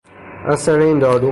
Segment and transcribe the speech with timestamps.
[0.45, 1.29] اثر این دارو